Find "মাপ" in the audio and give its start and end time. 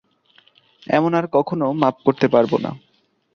1.73-1.95